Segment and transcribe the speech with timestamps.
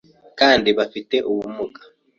[0.39, 1.81] kandi bafite ubumuga